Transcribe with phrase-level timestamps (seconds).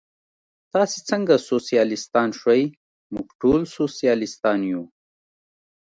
[0.73, 2.63] تاسې څنګه سوسیالیستان شوئ؟
[3.13, 4.83] موږ ټول سوسیالیستان یو.